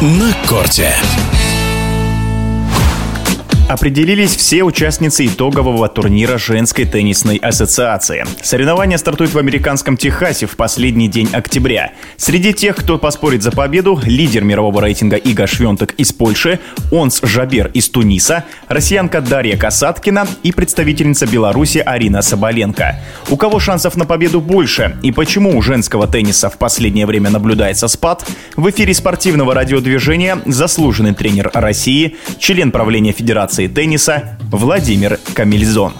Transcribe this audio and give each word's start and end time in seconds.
На 0.00 0.32
корте. 0.46 0.92
Определились 3.74 4.36
все 4.36 4.62
участницы 4.62 5.26
итогового 5.26 5.88
турнира 5.88 6.38
женской 6.38 6.84
теннисной 6.84 7.38
ассоциации. 7.38 8.24
Соревнования 8.40 8.96
стартуют 8.98 9.34
в 9.34 9.38
американском 9.38 9.96
Техасе 9.96 10.46
в 10.46 10.54
последний 10.54 11.08
день 11.08 11.28
октября. 11.32 11.90
Среди 12.16 12.52
тех, 12.52 12.76
кто 12.76 12.98
поспорит 12.98 13.42
за 13.42 13.50
победу, 13.50 14.00
лидер 14.04 14.44
мирового 14.44 14.80
рейтинга 14.80 15.16
Ига 15.16 15.48
Швентек 15.48 15.92
из 15.94 16.12
Польши, 16.12 16.60
Онс 16.92 17.18
Жабер 17.24 17.72
из 17.74 17.88
Туниса, 17.88 18.44
россиянка 18.68 19.20
Дарья 19.20 19.56
Касаткина 19.56 20.28
и 20.44 20.52
представительница 20.52 21.26
Беларуси 21.26 21.78
Арина 21.78 22.22
Соболенко. 22.22 23.00
У 23.28 23.36
кого 23.36 23.58
шансов 23.58 23.96
на 23.96 24.06
победу 24.06 24.40
больше 24.40 24.96
и 25.02 25.10
почему 25.10 25.58
у 25.58 25.62
женского 25.62 26.06
тенниса 26.06 26.48
в 26.48 26.58
последнее 26.58 27.06
время 27.06 27.28
наблюдается 27.28 27.88
спад, 27.88 28.24
в 28.54 28.70
эфире 28.70 28.94
спортивного 28.94 29.52
радиодвижения 29.52 30.38
заслуженный 30.46 31.12
тренер 31.12 31.50
России, 31.54 32.14
член 32.38 32.70
правления 32.70 33.10
Федерации 33.10 33.63
Федерации 33.64 33.68
тенниса 33.68 34.38
Владимир 34.50 35.18
Камильзон. 35.34 35.94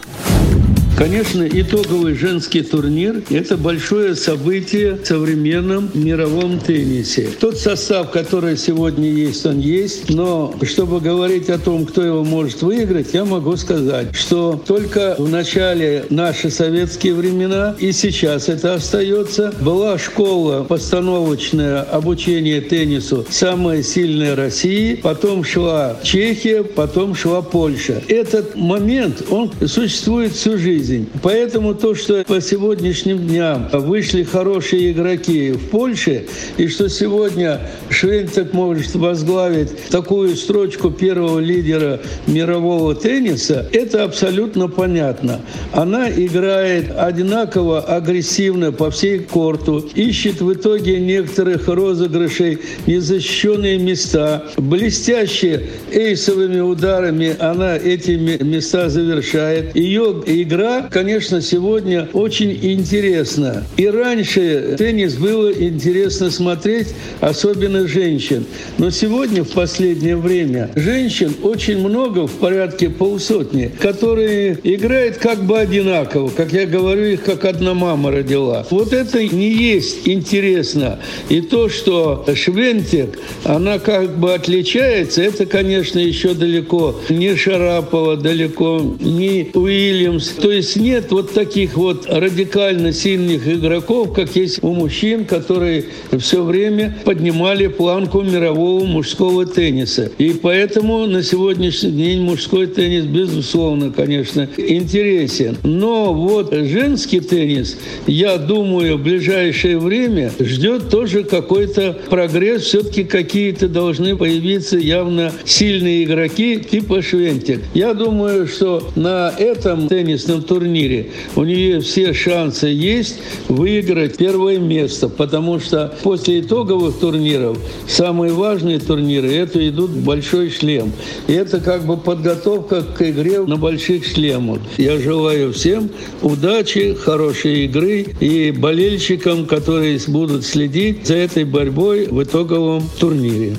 Конечно, 0.96 1.42
итоговый 1.42 2.14
женский 2.14 2.62
турнир– 2.62 3.20
это 3.30 3.56
большое 3.56 4.14
событие 4.14 4.92
в 4.92 5.04
современном 5.04 5.90
мировом 5.92 6.60
теннисе. 6.60 7.30
Тот 7.40 7.58
состав, 7.58 8.12
который 8.12 8.56
сегодня 8.56 9.10
есть, 9.10 9.44
он 9.44 9.58
есть. 9.58 10.08
Но 10.08 10.54
чтобы 10.62 11.00
говорить 11.00 11.50
о 11.50 11.58
том, 11.58 11.84
кто 11.84 12.00
его 12.04 12.22
может 12.22 12.62
выиграть, 12.62 13.12
я 13.12 13.24
могу 13.24 13.56
сказать, 13.56 14.14
что 14.14 14.62
только 14.64 15.16
в 15.18 15.28
начале 15.28 16.04
наши 16.10 16.48
советские 16.48 17.14
времена, 17.14 17.74
и 17.80 17.90
сейчас 17.90 18.48
это 18.48 18.74
остается, 18.74 19.52
была 19.60 19.98
школа 19.98 20.62
постановочное 20.62 21.82
обучение 21.82 22.60
теннису 22.60 23.26
самая 23.30 23.82
сильная 23.82 24.36
России, 24.36 24.94
потом 24.94 25.42
шла 25.42 25.98
Чехия, 26.04 26.62
потом 26.62 27.16
шла 27.16 27.42
Польша. 27.42 28.00
Этот 28.06 28.54
момент, 28.54 29.24
он 29.28 29.50
существует 29.66 30.32
всю 30.32 30.56
жизнь 30.56 30.83
жизнь. 30.84 31.08
Поэтому 31.22 31.74
то, 31.74 31.94
что 31.94 32.24
по 32.24 32.40
сегодняшним 32.40 33.26
дням 33.26 33.68
вышли 33.72 34.22
хорошие 34.22 34.92
игроки 34.92 35.52
в 35.52 35.68
Польше, 35.70 36.26
и 36.56 36.68
что 36.68 36.88
сегодня 36.88 37.60
Швентек 37.90 38.52
может 38.52 38.94
возглавить 38.94 39.70
такую 39.90 40.36
строчку 40.36 40.90
первого 40.90 41.40
лидера 41.40 42.00
мирового 42.26 42.94
тенниса, 42.94 43.66
это 43.72 44.04
абсолютно 44.04 44.68
понятно. 44.68 45.40
Она 45.72 46.10
играет 46.10 46.96
одинаково 46.96 47.80
агрессивно 47.80 48.72
по 48.72 48.90
всей 48.90 49.20
корту, 49.20 49.88
ищет 49.94 50.40
в 50.40 50.52
итоге 50.52 51.00
некоторых 51.00 51.68
розыгрышей 51.68 52.58
незащищенные 52.86 53.78
места. 53.78 54.44
Блестяще 54.56 55.66
эйсовыми 55.92 56.60
ударами 56.60 57.36
она 57.38 57.76
эти 57.76 58.12
места 58.42 58.88
завершает. 58.88 59.74
Ее 59.76 60.22
игра 60.26 60.73
конечно, 60.82 61.40
сегодня 61.40 62.08
очень 62.12 62.58
интересно. 62.62 63.64
И 63.76 63.86
раньше 63.86 64.76
теннис 64.78 65.14
было 65.14 65.52
интересно 65.52 66.30
смотреть, 66.30 66.88
особенно 67.20 67.86
женщин. 67.86 68.46
Но 68.78 68.90
сегодня, 68.90 69.44
в 69.44 69.50
последнее 69.50 70.16
время, 70.16 70.70
женщин 70.74 71.34
очень 71.42 71.78
много, 71.78 72.26
в 72.26 72.32
порядке 72.32 72.88
полсотни, 72.90 73.70
которые 73.80 74.58
играют 74.62 75.18
как 75.18 75.44
бы 75.44 75.58
одинаково. 75.58 76.28
Как 76.28 76.52
я 76.52 76.66
говорю, 76.66 77.04
их 77.04 77.22
как 77.22 77.44
одна 77.44 77.74
мама 77.74 78.10
родила. 78.10 78.66
Вот 78.70 78.92
это 78.92 79.22
не 79.22 79.50
есть 79.50 80.08
интересно. 80.08 81.00
И 81.28 81.40
то, 81.40 81.68
что 81.68 82.24
Швентик, 82.34 83.18
она 83.44 83.78
как 83.78 84.16
бы 84.16 84.34
отличается, 84.34 85.22
это, 85.22 85.46
конечно, 85.46 85.98
еще 85.98 86.34
далеко 86.34 87.00
не 87.08 87.36
Шарапова, 87.36 88.16
далеко 88.16 88.96
не 89.00 89.50
Уильямс. 89.54 90.28
То 90.30 90.50
есть 90.50 90.63
есть 90.64 90.76
нет 90.76 91.12
вот 91.12 91.34
таких 91.34 91.76
вот 91.76 92.06
радикально 92.08 92.92
сильных 92.92 93.46
игроков, 93.46 94.14
как 94.14 94.34
есть 94.34 94.62
у 94.62 94.72
мужчин, 94.72 95.26
которые 95.26 95.84
все 96.18 96.42
время 96.42 96.96
поднимали 97.04 97.66
планку 97.66 98.22
мирового 98.22 98.84
мужского 98.86 99.44
тенниса. 99.44 100.10
И 100.16 100.30
поэтому 100.32 101.06
на 101.06 101.22
сегодняшний 101.22 101.90
день 101.90 102.22
мужской 102.22 102.66
теннис, 102.66 103.04
безусловно, 103.04 103.92
конечно, 103.94 104.48
интересен. 104.56 105.58
Но 105.64 106.14
вот 106.14 106.54
женский 106.54 107.20
теннис, 107.20 107.76
я 108.06 108.38
думаю, 108.38 108.96
в 108.96 109.02
ближайшее 109.02 109.78
время 109.78 110.32
ждет 110.40 110.88
тоже 110.88 111.24
какой-то 111.24 111.98
прогресс. 112.08 112.62
Все-таки 112.62 113.04
какие-то 113.04 113.68
должны 113.68 114.16
появиться 114.16 114.78
явно 114.78 115.30
сильные 115.44 116.04
игроки 116.04 116.58
типа 116.58 117.02
Швентик. 117.02 117.60
Я 117.74 117.92
думаю, 117.92 118.46
что 118.46 118.88
на 118.96 119.30
этом 119.36 119.88
теннисном 119.88 120.42
турнире 120.42 120.53
турнире. 120.54 121.10
У 121.34 121.42
нее 121.42 121.80
все 121.80 122.14
шансы 122.14 122.68
есть 122.68 123.18
выиграть 123.48 124.16
первое 124.16 124.58
место, 124.58 125.08
потому 125.08 125.58
что 125.58 125.92
после 126.02 126.40
итоговых 126.40 126.98
турниров 127.00 127.58
самые 127.88 128.32
важные 128.32 128.78
турниры 128.78 129.32
это 129.32 129.68
идут 129.68 129.90
большой 129.90 130.50
шлем. 130.50 130.92
И 131.26 131.32
это 131.32 131.58
как 131.58 131.84
бы 131.84 131.96
подготовка 131.96 132.82
к 132.82 133.02
игре 133.02 133.40
на 133.40 133.56
больших 133.56 134.06
шлемах. 134.06 134.60
Я 134.78 134.98
желаю 134.98 135.52
всем 135.52 135.90
удачи, 136.22 136.94
хорошей 136.94 137.64
игры 137.64 138.06
и 138.20 138.52
болельщикам, 138.52 139.46
которые 139.46 139.98
будут 140.06 140.44
следить 140.44 141.06
за 141.06 141.16
этой 141.16 141.44
борьбой 141.44 142.06
в 142.06 142.22
итоговом 142.22 142.84
турнире. 143.00 143.56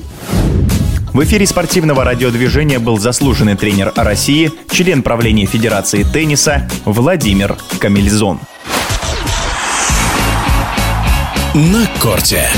В 1.15 1.23
эфире 1.23 1.47
спортивного 1.47 2.03
радиодвижения 2.03 2.77
был 2.77 2.97
заслуженный 2.97 3.55
тренер 3.55 3.93
России, 3.95 4.51
член 4.69 5.01
правления 5.01 5.45
Федерации 5.45 6.03
тенниса 6.03 6.67
Владимир 6.83 7.55
Камильзон. 7.79 8.37
На 11.53 11.87
корте. 12.01 12.49